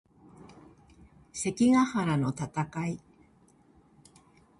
[1.31, 2.99] 関ヶ原の戦い